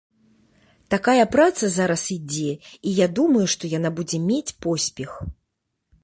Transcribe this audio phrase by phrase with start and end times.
[0.93, 2.53] Такая праца зараз ідзе,
[2.91, 5.11] і я думаю, што яна будзе мець поспех.